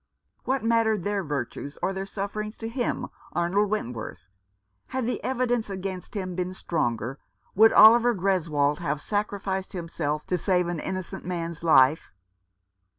[0.45, 4.29] What mattered their virtues or their sufferings to him, Arnold Wentworth?
[4.87, 7.19] Had the evidence against him been stronger,
[7.53, 12.11] would Oliver Greswold have sacrificed himself to save an innocent man's life